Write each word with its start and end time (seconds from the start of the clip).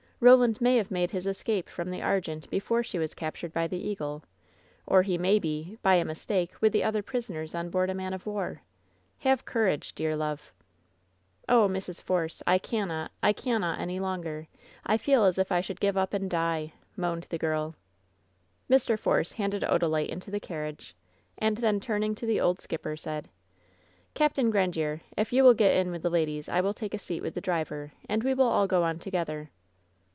Roland 0.23 0.61
may 0.61 0.77
have 0.77 0.91
made 0.91 1.09
his 1.09 1.25
es 1.25 1.41
cape 1.41 1.67
from 1.67 1.89
the 1.89 1.99
Argente 1.99 2.47
before 2.51 2.83
she 2.83 2.99
was 2.99 3.15
captured 3.15 3.51
by 3.51 3.65
the 3.65 3.79
Eagle; 3.79 4.23
or 4.85 5.01
he 5.01 5.17
may 5.17 5.39
be, 5.39 5.79
by 5.81 5.95
a 5.95 6.05
mistake, 6.05 6.53
with 6.61 6.71
the 6.73 6.83
other 6.83 7.01
pris 7.01 7.27
oners 7.27 7.57
on 7.57 7.71
board 7.71 7.89
a 7.89 7.95
man 7.95 8.13
of 8.13 8.27
war. 8.27 8.61
Have 9.21 9.45
courage, 9.45 9.95
dear 9.95 10.15
love." 10.15 10.53
"Oh, 11.49 11.67
Mrs. 11.67 11.99
Force, 12.03 12.43
I 12.45 12.59
cannot— 12.59 13.09
I 13.23 13.33
cannot 13.33 13.79
any 13.79 13.99
longer! 13.99 14.47
I 14.85 14.95
feel 14.95 15.23
as 15.25 15.39
if 15.39 15.51
I 15.51 15.59
should 15.59 15.79
give 15.79 15.97
up 15.97 16.13
and 16.13 16.29
die!" 16.29 16.73
moaned 16.95 17.25
the 17.31 17.39
girL 17.39 17.73
78 18.69 18.69
WHEN 18.69 18.77
SHADOWS 18.77 18.85
DIE 18.85 18.93
Mr. 18.93 18.99
Force 18.99 19.31
handed 19.31 19.63
Odalite 19.63 20.09
into 20.09 20.29
the 20.29 20.39
carriage, 20.39 20.95
and 21.39 21.57
then, 21.57 21.79
turning 21.79 22.13
to 22.13 22.27
the 22.27 22.39
old 22.39 22.59
skipper, 22.59 22.95
said: 22.95 23.27
"Capt 24.13 24.37
Grandiere, 24.37 25.01
if 25.17 25.33
you 25.33 25.43
will 25.43 25.55
get 25.55 25.75
in 25.75 25.89
with 25.89 26.03
the 26.03 26.11
ladies, 26.11 26.47
I 26.47 26.61
will 26.61 26.75
take 26.75 26.93
a 26.93 26.99
seat 26.99 27.21
with 27.21 27.33
the 27.33 27.41
driver, 27.41 27.93
and 28.07 28.23
we 28.23 28.35
will 28.35 28.45
all 28.45 28.67
go 28.67 28.83
on 28.83 28.99
to 28.99 29.09
gether." 29.09 29.49